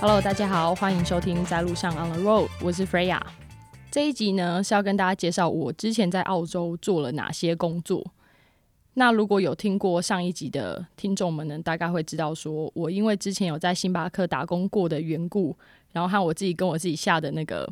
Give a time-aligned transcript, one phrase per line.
[0.00, 3.20] Hello，大家好，欢迎收听在路上 On the Road，我是 Freya。
[3.90, 8.04] 这一集呢是要跟大家介绍我之前在澳洲做了哪些工作。
[8.94, 15.56] 那如果有听过上一集的听众们呢，大概会知道说我因为之前有在星巴克打工过的缘故，
[15.90, 17.68] 然后和我自己跟我自己下的那个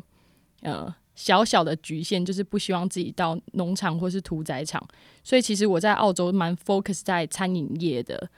[0.61, 4.81] 呃小小的局限，就是不希望自己到农场或是屠宰场，
[5.23, 8.29] 所以其实我在澳洲蛮 focus 在餐饮业的。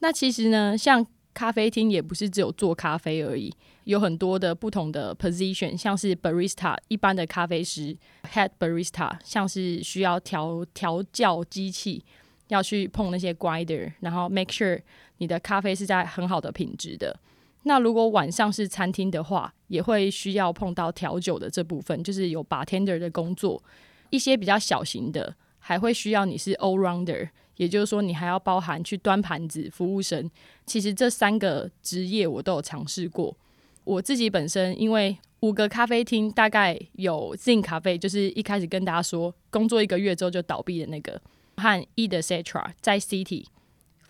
[0.00, 3.52] 那其实呢，像咖啡厅也不是只有做咖啡而已，
[3.84, 7.96] 有很多的不同的 position，像是 barista 一般的咖啡师
[8.32, 12.04] ，head barista 像是需要调调教机器，
[12.48, 14.80] 要去碰那些 grinder，然后 make sure
[15.18, 17.18] 你的咖啡是在很好的品质的。
[17.64, 23.62] 那如果晚上是餐厅的话，也会需要碰到调酒的这部分，就是有 bartender 的工作。
[24.10, 27.30] 一些比较小型的，还会需要你是 all rounder。
[27.56, 30.30] 也就是说，你还要包含去端盘子、服务生。
[30.66, 33.36] 其实这三个职业我都有尝试过。
[33.84, 41.20] 我自己本身因为五个咖啡厅，大概有 Zin 咖啡，就是一开始跟大家说工作一个月之后就倒闭的那个，
[41.56, 43.46] 和 e 的 c e t r a 在 City、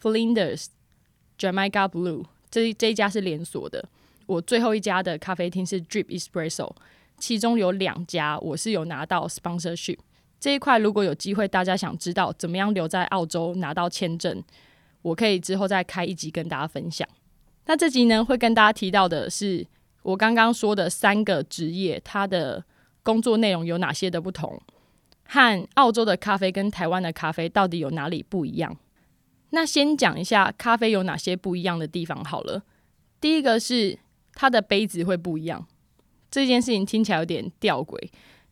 [0.01, 0.67] Flinders、
[1.39, 3.85] Jamaica Blue 这这一家是连锁的。
[4.27, 6.73] 我最后一家的咖啡厅是 Drip Espresso，
[7.19, 9.99] 其中有两家我是有拿到 sponsorship。
[10.39, 14.41] 这一块如果有机会，大家想知道怎么样留在澳洲拿到签证，
[15.03, 17.09] 我可以之后再开一集跟大家分享。
[17.67, 19.67] 那这集呢，会跟大家提到的是
[20.03, 22.65] 我刚刚说的三个职业，它的
[23.03, 24.63] 工作内容有哪些的不同，
[25.27, 28.77] 和澳洲的咖啡跟台湾的咖啡到底有哪里不一样。
[29.55, 32.61] 那先讲一下咖啡有哪些不一样的地方好了。
[33.21, 33.97] 第一个是
[34.35, 35.65] 它的杯子会不一样，
[36.29, 37.97] 这件事情听起来有点吊诡。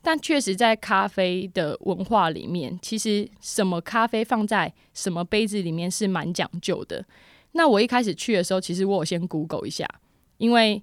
[0.01, 7.05] 但确实，在咖啡的文化里面，其实什么咖啡放在什么杯子里面是蛮讲究的。
[7.53, 9.89] 那我一开始去的时候，其实我有先 Google 一下，
[10.39, 10.83] 因为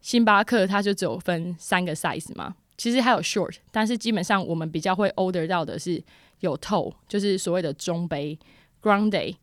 [0.00, 6.02] 星巴克它就只有分三个 size 嘛，其实还有 short，但是基本上我们比较会 order 到的是
[6.40, 8.38] 有 tall，就是所谓的中杯
[8.80, 9.34] ，grande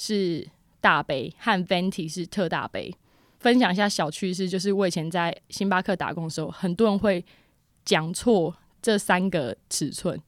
[0.00, 0.48] 是
[0.80, 2.90] 大杯，和 venti 是特大杯。
[3.38, 7.22] 分享一下小趋势，就是我以前在星巴克打工的时候，很多人会
[7.84, 8.56] 讲错。
[8.82, 10.18] 这三个尺寸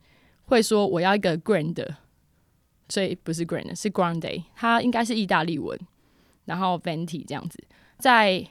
[0.44, 1.88] 会说我要一个 grand，
[2.86, 5.78] 所以不是 grand 是 grande，它应该是意大利文，
[6.44, 7.58] 然后 venti 这样子。
[7.98, 8.46] 在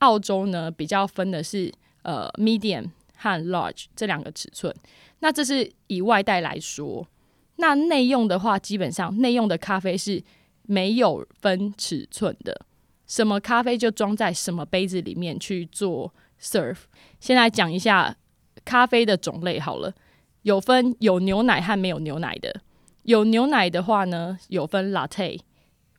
[0.00, 1.72] 澳洲呢，比较分的是
[2.02, 4.74] 呃 medium 和 large 这两个尺寸。
[5.20, 7.08] 那这是以外带来说，
[7.56, 10.22] 那内用的话，基本上内用的咖啡是
[10.66, 12.66] 没有分尺寸的，
[13.06, 16.78] 什么咖啡就装在什么杯子里面去做 serve。
[17.18, 18.16] 先来讲一下。
[18.64, 19.94] 咖啡的种类好了，
[20.42, 22.62] 有分有牛奶和没有牛奶的。
[23.04, 25.38] 有牛奶的话呢，有分 latte、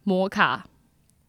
[0.03, 0.65] 摩卡，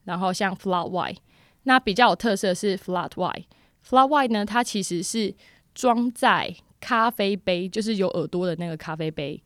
[0.03, 1.19] 然后像 flat white。
[1.63, 3.45] 那比较有特色是 flat white。
[3.87, 5.33] flat white 呢，它其实是
[5.75, 9.41] 装在咖啡杯，就是有耳朵的那个咖啡杯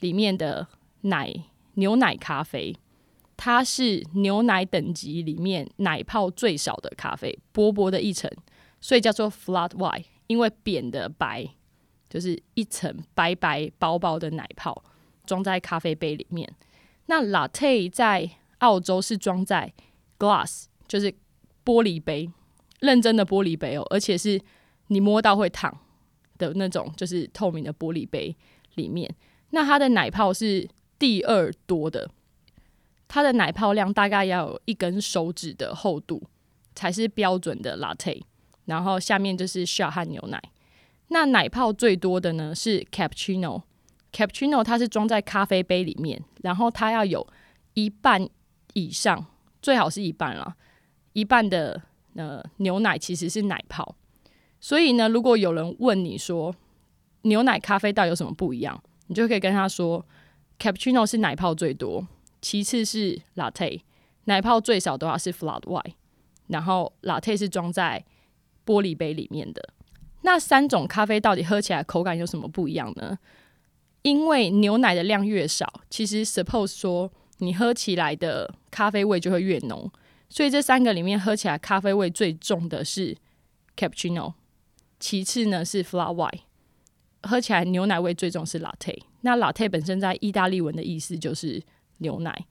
[0.00, 0.66] 里面的
[1.02, 1.30] 奶
[1.74, 2.74] 牛奶咖啡。
[3.36, 8.30] 它是牛奶等级里面奶泡最少的咖啡，薄薄的一层，
[8.80, 10.04] 所以叫做 flat white。
[10.26, 11.46] 因为扁的白
[12.08, 14.82] 就是一层白白薄薄的奶泡
[15.26, 16.50] 装在咖啡杯里面。
[17.06, 19.70] 那 latte 在澳洲是装在
[20.18, 21.12] glass，就是
[21.62, 22.30] 玻璃杯，
[22.80, 24.40] 认真的玻璃杯哦，而且是
[24.86, 25.78] 你摸到会烫
[26.38, 28.34] 的那种，就是透明的玻璃杯
[28.76, 29.14] 里面。
[29.50, 30.66] 那它的奶泡是
[30.98, 32.10] 第二多的，
[33.14, 36.20] 它的奶泡量大概要有一根手指的厚度
[36.74, 38.20] 才是标准的 latte。
[38.64, 40.42] 然后下面就是 shot 和牛奶。
[41.10, 43.62] 那奶泡最多的呢是 cappuccino。
[44.12, 47.24] cappuccino 它是装在咖啡杯里面，然后它要有
[47.74, 48.28] 一半
[48.72, 49.24] 以上，
[49.62, 50.56] 最好是一半啦，
[51.12, 51.80] 一半的
[52.16, 53.94] 呃牛奶其实是奶泡。
[54.60, 56.52] 所以呢，如果有人问你说
[57.22, 60.04] 牛奶咖啡到底有什么不一样，你就可以跟他说
[60.58, 62.04] cappuccino 是奶泡最多，
[62.44, 63.80] 其次是 latte，
[64.24, 65.94] 奶泡最少的话是 flat white，
[66.48, 68.04] 然后 latte 是装在
[68.66, 69.70] 玻璃杯里面的
[70.20, 73.18] 那三种咖啡到底喝起来口感有什么不一样呢？
[74.02, 79.90] 因为牛奶的量越少，其实 suppose 说你喝起来的咖啡味就会越浓。
[80.28, 83.16] 所以这三个里面喝起来咖啡味最重的是
[83.74, 84.34] cappuccino，
[85.00, 86.40] 其次呢是 flat white，
[87.22, 88.98] 喝起来牛奶味最重是 latte。
[89.22, 91.62] 那 latte 本身在意大利文的意思就是
[91.98, 92.46] 牛奶，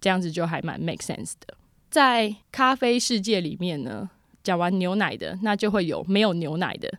[0.00, 1.56] 这样子就还蛮 make sense 的。
[1.90, 4.10] 在咖啡世界里面呢。
[4.44, 6.90] 讲完牛奶的，那就会有没有牛奶的。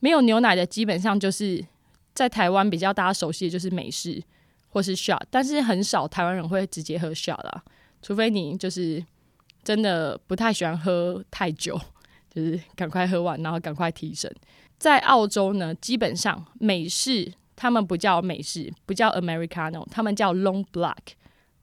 [0.00, 1.64] 没有牛奶的基本上就是
[2.12, 4.20] 在台湾比较大家熟悉的就是美式
[4.70, 7.62] 或是 shot，但是很少台湾人会直接喝 shot 啦，
[8.02, 9.04] 除非你就是
[9.62, 11.80] 真的不太喜欢喝太久，
[12.34, 14.34] 就是赶快喝完然后赶快提神。
[14.76, 20.94] 在澳洲呢，基本上美式他们不叫美式，不叫 Americano，他们叫 Long Black，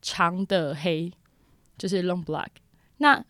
[0.02, 1.10] 长的黑
[1.78, 2.50] 就是 Long Black。
[2.98, 3.24] 那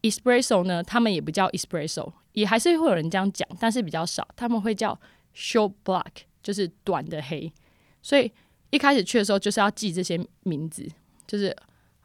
[0.00, 4.98] Espresso 呢，他们也不叫 Espresso，也还是会有人这样讲，但是比较少，他们会叫
[5.34, 7.52] Short Black，就是短的黑。
[8.00, 8.32] 所以
[8.70, 10.88] 一开始去的时候就是要记这些名字，
[11.26, 11.54] 就是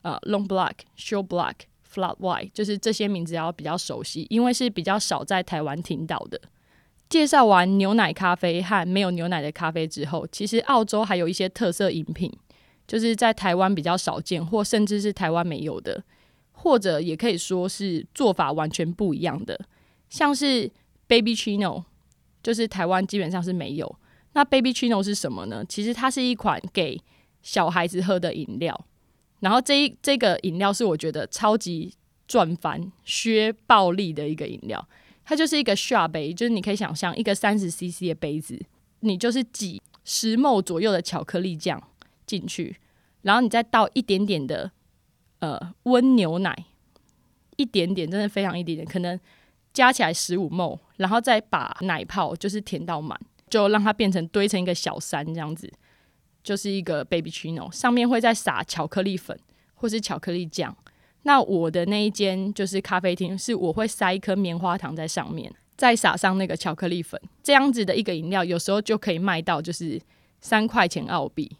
[0.01, 1.55] 呃 Long Black、Short Black、
[1.89, 6.41] Flat White，就是这些名字要比较熟悉，因为是比较少在台湾听到的。
[7.11, 12.31] 介绍完牛奶咖啡和没有牛奶的咖啡之后，其实澳洲还有一些特色饮品，
[12.87, 16.01] 就是在台湾比较少见，或甚至是台湾没有的，
[16.53, 19.59] 或者也可以说是做法完全不一样的，
[20.09, 20.71] 像是
[21.05, 21.83] Baby Chino，
[22.41, 23.93] 就是台湾基本上是没有。
[24.31, 25.65] 那 Baby Chino 是什么呢？
[25.67, 26.97] 其实它是一款给
[27.41, 28.85] 小孩子喝的饮料，
[29.41, 31.93] 然后这一这个饮料是我觉得超级
[32.25, 34.87] 赚翻、削暴利的一个饮料。
[35.23, 38.59] 它就是一个小杯，就是你可以想象一个三十 CC 的杯子，
[39.01, 41.81] 你就是挤十沫左右的巧克力酱
[42.25, 42.77] 进去，
[43.21, 44.71] 然后你再倒一点点的
[45.39, 46.65] 呃温牛奶，
[47.55, 49.19] 一点点，真的非常一点点，可能
[49.71, 53.19] 加起来十五沫，然后再把奶泡就是填到满，
[53.49, 55.71] 就让它变成堆成一个小山这样子，
[56.43, 59.39] 就是一个 baby chino，上面会再撒巧克力粉
[59.75, 60.75] 或是巧克力酱。
[61.23, 70.01] 那我的那一间就是咖啡厅，是我会塞一颗棉花糖在上面，再撒上那个巧克力粉，这样子的一个饮料，有时候就可以卖到就是
[70.39, 71.57] 三块钱澳币，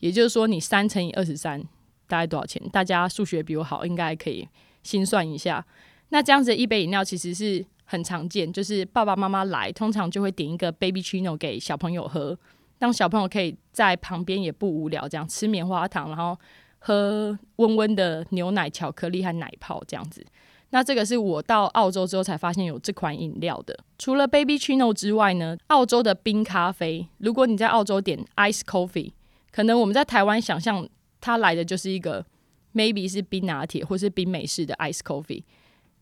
[0.00, 1.62] 也就是说你三乘以二十三
[2.08, 2.60] 大概多少钱？
[2.70, 4.48] 大家数学比我好，应该可以
[4.82, 5.64] 心算一下。
[6.08, 12.36] 那这样子一杯饮料其实是很常见，就是爸爸妈妈来，通常就会点一个 baby chino 给小朋友喝，
[12.80, 16.36] 让小朋友可以在旁边也不无聊，这样吃棉花糖，然后。
[16.86, 20.22] 喝温温的牛奶、巧克力和奶泡这样子，
[20.68, 23.74] 那这个是我到澳洲之后才发现有这款饮料的。
[23.98, 29.12] 除了 Baby Chino 之外呢，澳洲的冰咖啡，如果你在澳洲点 Ice Coffee，
[29.50, 30.86] 可能我们在台湾想象
[31.22, 32.26] 它来的就是一个
[32.74, 35.42] maybe 是冰拿铁或是冰美式的 Ice Coffee，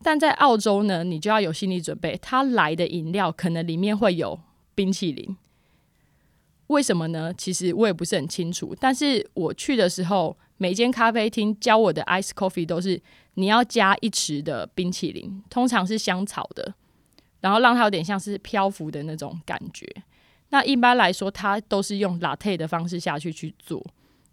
[0.01, 4.37] 但在澳洲呢，你就要有心理准备，它来的饮料可能里面会有
[4.75, 5.37] 冰淇淋。
[6.67, 7.33] 为什么呢？
[7.33, 10.35] 其实我也不是很清楚，但是我去的时候。
[10.63, 13.01] 每间咖啡厅教我的 ice coffee 都是
[13.33, 16.73] 你要加一匙的冰淇淋，通常是香草的，
[17.41, 19.85] 然后让它有点像是漂浮的那种感觉。
[20.51, 23.85] 那一般来说，它都是用 latte 的方式下去去做。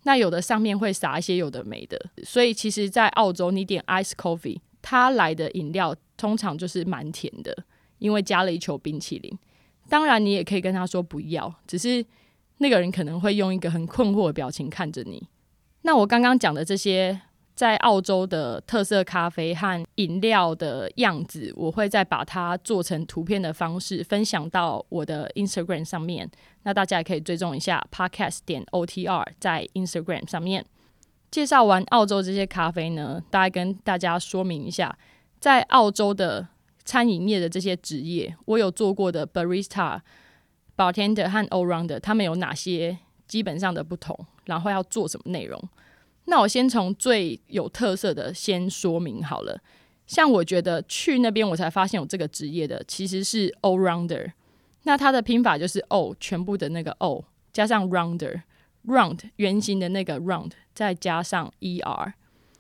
[0.05, 7.65] 那有的上面会撒一些有的没的，所以其实，在澳洲你点 ice coffee，它来的饮料通常就是蛮甜的，
[7.99, 9.37] 因为加了一球冰淇淋。
[9.88, 12.06] 当然，你也可以跟他说不要，只是
[12.59, 15.26] 那个人可能会用一个很困惑的表情看着你。
[15.82, 17.21] 那我刚刚讲的这些
[17.55, 26.31] 在澳洲的特色咖啡和饮料的样子，我会再把它做成图片的方式分享到我的 Instagram 上面。
[26.62, 30.65] 那大家也可以追踪一下 Podcast 点 OTR 在 Instagram 上面。
[31.31, 34.99] 介绍完澳洲这些咖啡呢，大概跟大家说明一下，
[35.38, 36.49] 在澳洲的
[36.85, 40.00] 餐饮业的这些职业，我有做过的 Barista、
[40.76, 42.99] Bartender 和 All Rounder，他们有哪些
[43.31, 44.19] 基本上的不同？
[44.47, 45.63] 然后要做什么内容？
[46.25, 49.61] 那我先从最有特色的先说明好了。
[50.09, 54.33] 像我觉得去那边我才发现有这个职业的，其实是 all rounder。
[54.83, 57.23] 那它的拼法就是 all 全部的那个 all
[57.53, 62.13] 加上 rounder，round 圆形的那个 round 再加上 er，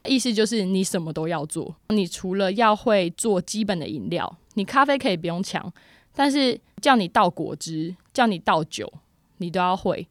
[0.04, 1.74] 意思就是你什么都要做。
[1.88, 5.72] 你除了要会做基本的饮料，你咖啡可以不用抢，
[6.14, 8.92] 但是叫你倒果汁，叫你倒酒，
[9.38, 10.06] 你都要会。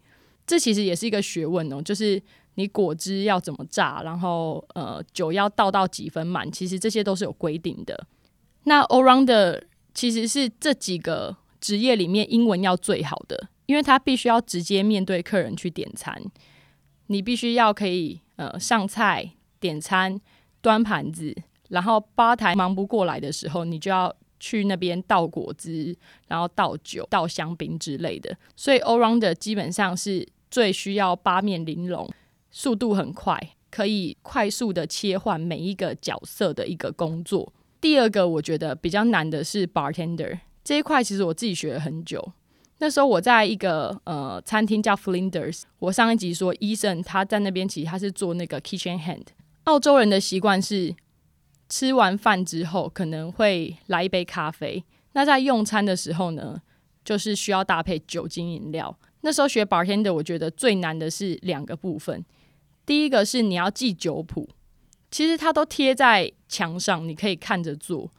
[0.50, 2.20] 这其实也是一个学问哦，就是
[2.56, 8.08] 你果汁要怎么榨，然后呃酒要倒到几分满，其实这些都是有规定的。
[8.63, 9.62] 那 all round
[9.94, 16.20] 其实是这几个职业里面英文要最好的，因为他必须要直接面对客人去点餐，
[17.06, 20.20] 你必须要可以呃上菜、点餐、
[20.62, 21.36] 端盘子，
[21.70, 24.15] 然后吧台忙不过来的时候，你就要。
[24.41, 25.94] 去那边倒果汁，
[26.29, 32.10] 然后倒酒、倒香槟之类的，所以 all round 基本上是最需要八面玲珑、
[32.51, 33.39] 速度很快，
[33.70, 37.53] 可以快速的切换每一个角色的一个工作。
[37.82, 42.34] 第二个我觉得比较难的是 bartender 这一块，其实我自己学了很久。
[42.79, 49.27] 那时候我在一个呃餐厅叫 Flinders，我上一集说医生他在那边，其实他是做那个 kitchen hand。
[49.65, 50.96] 澳洲人的习惯是。
[51.72, 54.84] 吃完饭之后可能会来一杯咖啡。
[55.12, 56.60] 那在用餐的时候呢，
[57.06, 58.98] 就是需要搭配酒精饮料。
[59.21, 62.23] 那时候学 bartender，我觉得最难的是两个部分。
[62.85, 64.49] 第一个是你要记酒谱，
[65.11, 68.11] 其实它都贴在墙上，你可以看着做。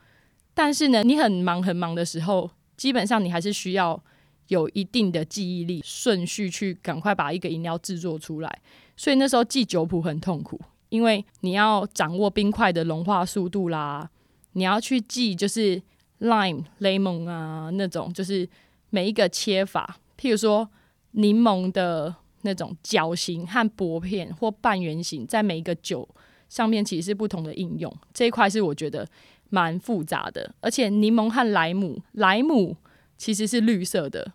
[0.55, 4.03] 但是呢，你很忙很忙的时候，基本上你还是需要
[4.49, 8.61] 有一定的记忆力，顺序去赶快把一个饮料制作出来。
[8.97, 14.11] 所以那时候记酒谱很痛苦，因为你要掌握冰块的融化速度啦，
[14.53, 15.81] 你要去记就是
[16.21, 18.47] lime lemon 啊那种，就是
[18.91, 20.69] 每一个切法，譬如说
[21.13, 26.09] 柠檬的那种角形和薄片或半圆形，在每一个酒
[26.49, 27.95] 上面其实是不同的应用。
[28.15, 29.07] 这一块是我觉得
[29.49, 32.77] 蛮复杂的，而且柠檬和莱姆，莱姆
[33.19, 34.33] 其实是绿色的，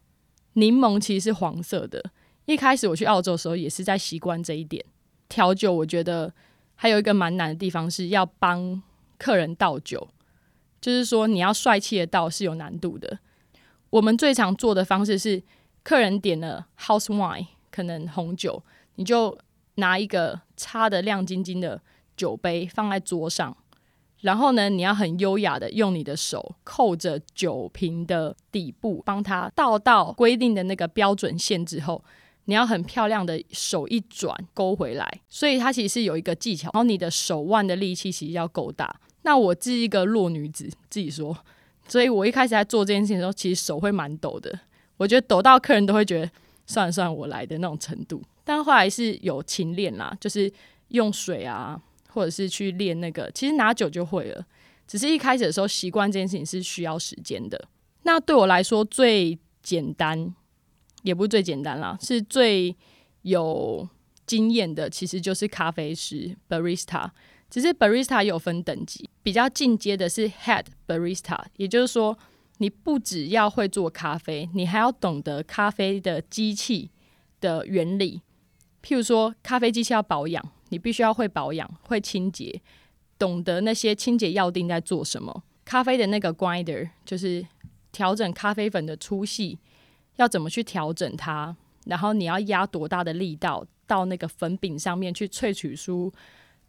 [0.53, 2.03] 柠檬其实是黄色的。
[2.45, 4.85] 一开始我去澳洲的时候，也是在习惯这一点。
[5.27, 6.31] 调酒，我觉得
[6.75, 8.83] 还有一个蛮难的地方，是要帮
[9.17, 10.07] 客人倒酒，
[10.79, 13.17] 就是说你要帅气的倒是有难度的。
[13.89, 15.41] 我们最常做的方式是，
[15.85, 18.61] 客人点了 house wine，可能红酒，
[18.95, 19.37] 你就
[19.75, 21.79] 拿一个擦的亮晶晶的
[22.17, 23.55] 酒杯放在桌上，
[24.21, 32.03] 然后呢，你要很优雅的用你的手扣着酒瓶的底部，帮它倒到规定的那个标准线之后。
[32.47, 36.69] 你要很漂亮的手一转勾回来，所以它其实是有一个技巧。
[36.73, 38.99] 然后你的手腕的力气其实要够大。
[39.23, 41.35] 那我是一个弱女子，自己说，
[41.87, 44.59] 所以我一开始在做这件事情的时候，其实手会蛮抖的。
[44.97, 46.31] 我觉得抖到客人都会觉得
[46.65, 48.21] 算了算了，我来的那种程度。
[48.43, 50.51] 但后来是有勤练啦，就是
[50.89, 54.45] 用水啊，或者是去练那个，其实拿酒就会了。
[54.87, 57.67] 只是一开始的时候习惯这件事情是需要时间的。
[58.03, 60.33] 那对我来说最简单。
[61.03, 62.75] 也不是最简单啦，是最
[63.21, 63.87] 有
[64.25, 67.11] 经验的，其实就是咖啡师 （barista）。
[67.47, 72.17] 只是 barista 有分等级，比较进阶的是 head barista，也就是说，
[72.57, 76.91] 你不只要会做咖啡，你还要懂得咖啡的机器
[77.41, 78.21] 的原理。
[78.81, 82.61] 譬如说，咖啡机器要保养，你必须要会保养、会清洁，
[83.17, 85.43] 懂得那些清洁药定在做什么。
[85.63, 87.45] 咖啡的那个 grinder 就是
[87.91, 89.59] 调整咖啡粉的粗细。
[90.17, 91.53] 要怎么去调整它？
[91.87, 96.09] 然后你要压多大的力道到那个粉饼上面去萃取出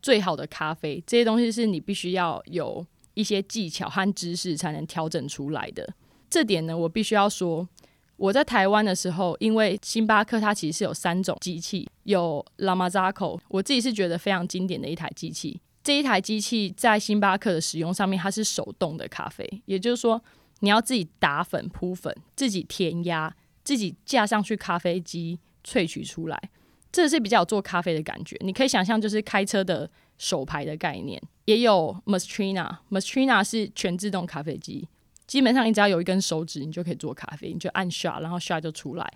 [0.02, 1.00] 最好的咖啡？
[1.06, 2.84] 这些东西是你必须要有
[3.16, 5.92] 一些技巧和知识才能调整出来的。
[6.30, 7.68] 这点呢，我必须要说，
[8.16, 15.60] 我在台湾的时候，因为星巴克它其实是有三种机器，有 l a m a z a c o 我自己是觉得非常经典的一台机器。
[15.82, 20.22] 这一台机器在星巴克的使用上面，它是手动的咖啡，也就是说。
[20.60, 26.50] 你要自己打粉铺粉，自己填压，自己架上去咖啡机萃取出来，
[26.90, 28.34] 这是比较有做咖啡的感觉。
[28.40, 31.20] 你可以想象，就是开车的手排的概念。
[31.44, 34.88] 也有 Mastrina，Mastrina 是全自动咖啡机，
[35.26, 39.12] 基本上你只要有一根手指，你就可以做咖啡，你就按 shot，然后唰就出来。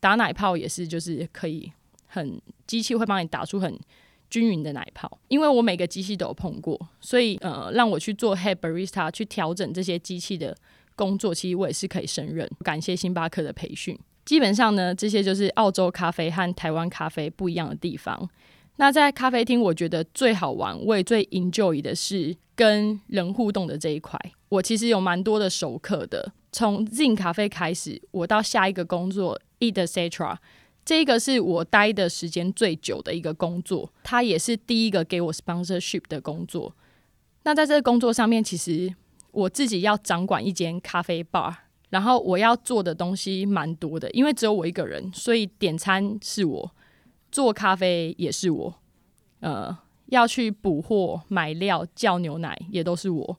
[0.00, 1.72] 打奶泡也是，就是可以
[2.06, 3.78] 很机器会帮你打出很。
[4.30, 10.56] 均匀的奶泡，因为我每个机器都有碰过，所以呃，让我去做 head barista 去调整这些机器的
[10.96, 12.50] 工作，其实我也是可以胜任。
[12.64, 13.94] 感谢星巴克的培训。
[14.24, 18.26] 基本上呢，这些就是澳洲咖啡和台湾咖啡不一样的地方。
[18.82, 24.18] 那在咖啡厅，我觉得最好玩，我也最 enjoy 的是跟人互动的这一块。
[24.48, 30.36] 我其实有蛮多的熟客的，从 Zin 咖啡开始，我到下一个工作 Eat Cetera，。
[30.84, 36.74] 这个是我待的时间最久的一个工作，它也是第一个给我 sponsorship 的工作。
[37.44, 38.92] 那在这个工作上面，其实
[39.30, 41.54] 我自己要掌管一间咖啡 bar，
[41.90, 46.74] 然后我要做的东西蛮多的，因为只有我一个人，所以点餐是我，
[47.32, 48.72] 做咖啡也是我，
[49.40, 53.36] 呃，要去补货、买料、叫牛奶也都是我，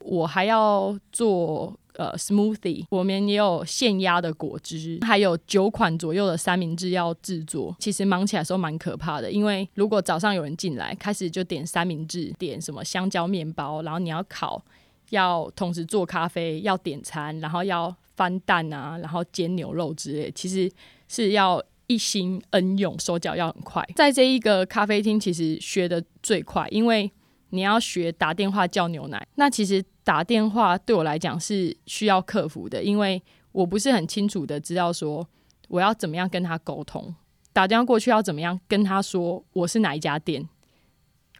[0.00, 1.78] 我还要做。
[1.98, 7.74] 呃，smoothie，我们也有现压的果汁，还有九款左右的三明治要制作。
[7.78, 14.62] 其实忙起来时候蛮可怕的，因为如果早上有人进来，开始就点三明治，点什么香蕉面包，然后你要烤，
[15.08, 20.70] 要同时做咖啡，要点餐，然后要翻蛋啊，然后煎牛肉之类，其实
[21.08, 23.86] 是要一心恩用，手脚要很快。
[23.94, 27.10] 在这一个咖啡厅，其实学的最快，因为
[27.50, 29.84] 你要学打电话叫牛奶，那其实。
[30.06, 35.26] 打电话对我来讲是需要克服的，因为我不是很清楚的知道说
[35.66, 37.12] 我要怎么样跟他沟通。
[37.52, 40.48] 打电话过去要怎么样跟他说我是哪一家店，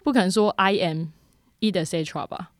[0.02, 1.10] 不可能说 I am
[1.60, 2.50] e t c e t r a 吧。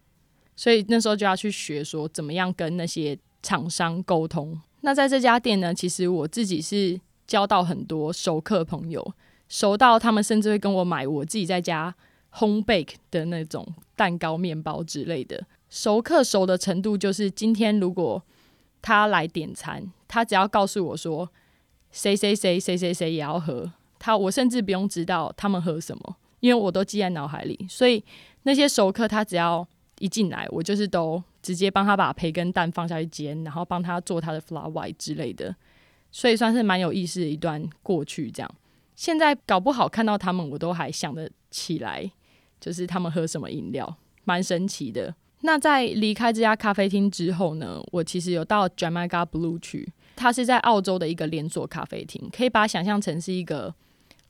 [0.55, 4.61] 所以那时候就要去学说怎么样跟那些厂商沟通。
[4.83, 9.15] 那在这家店呢，其实我自己是交到很多熟客朋友，
[9.49, 11.95] 熟到他们甚至会跟我买我自己在家
[12.39, 15.45] home bake 的那种蛋糕、面包之类的。
[15.69, 18.23] 熟客熟的程度，就是今天如果
[18.81, 21.29] 他来点餐，他只要告诉我说
[21.91, 27.67] 谁谁谁谁谁谁也要喝，他我甚至不用知道他们喝什么，因为我都记在脑海里。
[27.69, 28.05] 所以
[28.45, 29.67] 那些熟客他只要
[29.99, 35.55] 一进来，我就是都直接帮他把培根蛋放下去煎，然后帮他做他的 floury 之类的。
[36.11, 38.55] 所以算是蛮有意思的一段过去，这样。
[38.95, 42.11] 现在搞不好看到他们，我都还想得起来，
[42.61, 45.15] 就是他们喝什么饮料，蛮神奇的。
[45.43, 53.75] 那在离开这家咖啡厅之后呢，我其实有到 Jamaica Blue 去，它是在澳洲的一个连锁咖啡厅，可以把它想象成是一个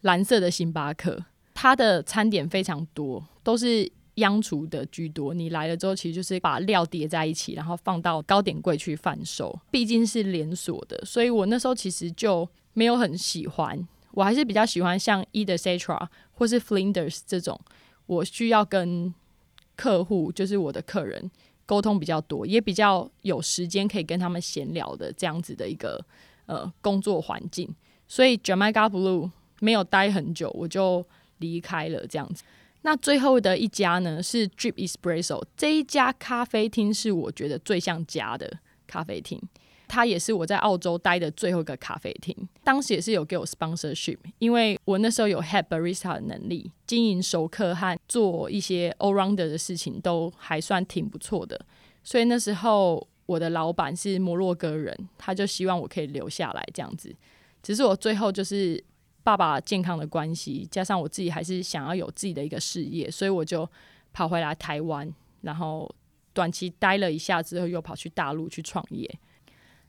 [0.00, 1.24] 蓝色的星巴克。
[1.54, 3.90] 它的餐点非常多，都是。
[4.16, 9.58] 央厨的居多，你来了之后，其实就是把料叠在一起，然后放到糕点柜去贩售。
[9.70, 13.86] 毕竟是连锁的，所以我那时候其实就没有很喜欢。
[14.12, 17.60] 我还是比较喜欢像 e d c e t r a 或是 Flinders 这种，
[18.06, 19.12] 我需要跟
[19.76, 21.30] 客户，就是我的客人
[21.66, 26.02] 沟通比较多，也比较有时间可以跟他们闲聊的这样子的一个
[26.46, 27.68] 呃工作环境。
[28.08, 29.30] 所以 Jamaica Blue
[29.60, 31.04] 没有待很久，我就
[31.38, 32.42] 离开了这样子。
[32.86, 39.42] 那最后的一家呢是 Drip Espresso 这一家咖啡厅是我觉得最像家的咖啡厅，
[39.88, 42.32] 它也是我在澳洲待的最后一个咖啡厅。
[42.62, 51.60] 当时也是有给我 sponsorship，因为我那时候有 head barista 的能力，经营熟客和做一些 all rounder 的事情都还算挺不错的。
[52.04, 57.12] 所以那时候我的老板是摩洛哥人，他就希望我可以留下来这样子。
[57.64, 58.84] 只是我最后就是。
[59.26, 63.68] 爸爸健康的关系，加上我自己还是想要有自己的一个事业，所以我就
[64.12, 65.92] 跑回来台湾，然后
[66.32, 69.18] 短期待了一下之后，又跑去大陆去创业。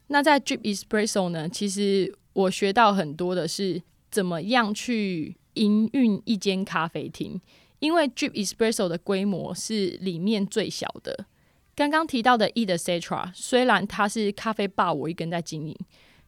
[0.07, 3.79] 那在 Drip Espresso 呢，其实我学到很多的是
[4.09, 7.39] 怎么样去营运一间咖啡厅，
[7.77, 11.27] 因为 Drip Espresso 的规模是里面最小的。
[11.75, 15.77] 刚刚提到的 e 的 c e t r a 虽然它是咖啡吧，我一个人在经营，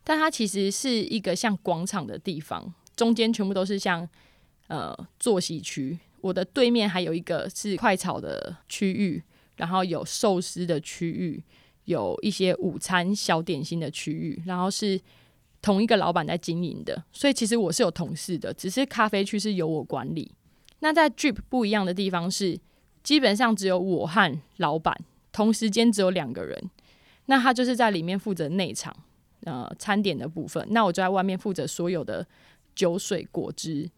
[0.03, 2.71] 但它其实是一个像广场的地方。
[2.99, 4.05] 中间全部都是像
[4.67, 9.23] 呃坐席区，我的对面还有一个是快炒的区域，
[9.55, 11.41] 然后有寿司的区域，
[11.85, 14.99] 有一些午餐小点心的区域，然后是
[15.62, 20.29] 同一个老板在经营的，所以其实我是有同事的，只是咖啡区是由我管理。
[20.79, 22.59] 那在 Drip 不一样的地方是，
[23.01, 24.93] 基本上只有我和老板
[25.31, 26.69] 同时间只有两个人，
[27.27, 28.93] 那他就是在里面负责内场
[29.45, 32.27] 呃餐点的部分，那我就在外面负责所有的。
[32.79, 33.91] 酒水果汁，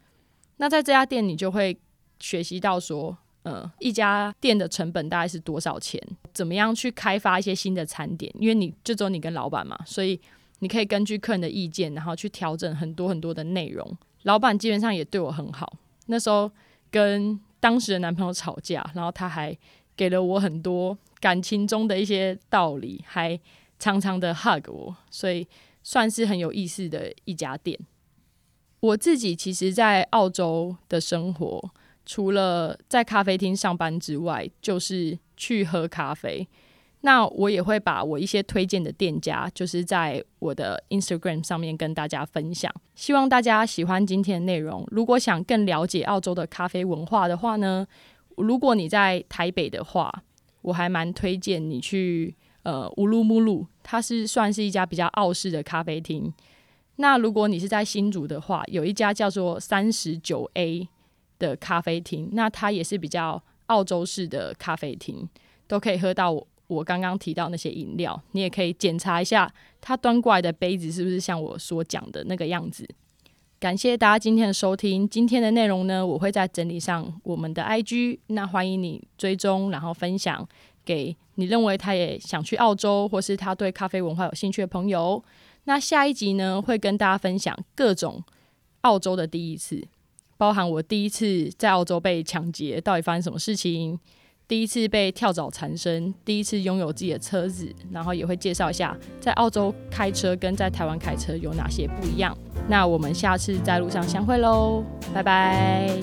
[0.58, 1.78] 那在这家店你就会
[2.20, 6.02] 学习到说，呃，一家店的成本大概是多少钱？
[6.34, 8.34] 怎么样去开发一些新的餐点？
[8.40, 10.20] 因为你就只有你跟老板嘛，所以
[10.62, 13.96] 你可以根据客人的意见，然后去调整很多很多的内容。
[14.24, 15.72] 老板基本上也对我很好。
[16.08, 16.52] 那时候
[16.90, 19.56] 跟当时的男朋友吵架，然后他还
[19.96, 23.40] 给了我很多感情中的一些道理，还
[23.78, 25.48] 常常的 hug 我，所以
[25.84, 27.80] 算是很有意思的一家店。
[28.82, 31.72] 我自己其实，在澳洲的生活，
[32.06, 36.48] 除了在咖啡厅上班之外，就是去喝咖啡。
[37.04, 42.72] 那我也会把我一些推荐的店家，就是在我的 Instagram 上面跟大家分享。
[42.96, 44.88] 希望大家喜欢今天的内容。
[44.92, 47.88] 如果想更了解澳洲的咖啡文化的话呢，
[48.36, 50.12] 如果你在台北的话，
[50.62, 56.32] 我还蛮推荐你去呃乌鲁木鲁，它是算是一家比较澳式的咖啡厅。
[56.98, 60.88] 那如果你是在新竹的话，有一家叫做三十九 A
[61.40, 65.28] 的咖啡厅，那它也是比较澳洲式的咖啡厅，
[65.68, 68.22] 都可以喝到我我刚刚提到那些饮料。
[68.34, 72.88] 你也可以检查一下它端过来的杯子是不是像我所讲的那个样子。
[73.60, 80.48] 感谢大家今天的收听，今天的内容呢，我会在整理上我们的 IG，那欢迎你追踪，然后分享
[80.84, 85.24] 给你认为他也想去澳洲，或是他对咖啡文化有兴趣的朋友。
[85.72, 88.22] 那下一集呢，会跟大家分享各种
[88.82, 89.82] 澳洲的第一次，
[90.36, 93.98] 包含我第一次在澳洲被抢劫，到底发生什么事情；
[94.50, 102.38] 第一次被跳蚤缠身；第一次拥有自己的车子，然后也会介绍一下在澳洲开车跟在台湾开车有哪些不一样。
[102.68, 106.02] 那我们下次在路上相会喽，拜拜。